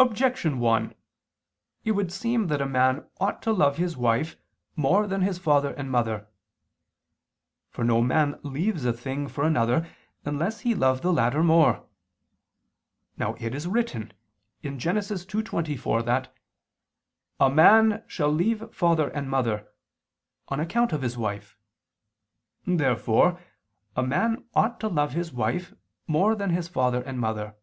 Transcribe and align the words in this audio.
Objection 0.00 0.60
1: 0.60 0.94
It 1.84 1.90
would 1.90 2.10
seem 2.10 2.46
that 2.46 2.62
a 2.62 2.66
man 2.66 3.06
ought 3.20 3.42
to 3.42 3.52
love 3.52 3.76
his 3.76 3.98
wife 3.98 4.34
more 4.74 5.06
than 5.06 5.20
his 5.20 5.36
father 5.36 5.74
and 5.74 5.90
mother. 5.90 6.26
For 7.68 7.84
no 7.84 8.00
man 8.00 8.40
leaves 8.42 8.86
a 8.86 8.94
thing 8.94 9.28
for 9.28 9.44
another 9.44 9.86
unless 10.24 10.60
he 10.60 10.74
love 10.74 11.02
the 11.02 11.12
latter 11.12 11.42
more. 11.42 11.86
Now 13.18 13.34
it 13.40 13.54
is 13.54 13.66
written 13.68 14.14
(Gen. 14.62 14.78
2:24) 14.96 16.02
that 16.06 16.34
"a 17.38 17.50
man 17.50 18.02
shell 18.06 18.32
leave 18.32 18.74
father 18.74 19.10
and 19.10 19.28
mother" 19.28 19.68
on 20.48 20.60
account 20.60 20.94
of 20.94 21.02
his 21.02 21.18
wife. 21.18 21.58
Therefore 22.66 23.38
a 23.94 24.02
man 24.02 24.46
ought 24.54 24.80
to 24.80 24.88
love 24.88 25.12
his 25.12 25.30
wife 25.30 25.74
more 26.06 26.34
than 26.34 26.48
his 26.48 26.68
father 26.68 27.02
and 27.02 27.20
mother. 27.20 27.54